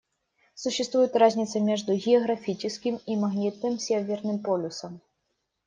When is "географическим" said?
1.93-2.99